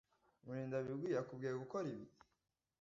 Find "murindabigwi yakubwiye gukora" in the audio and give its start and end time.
0.43-1.85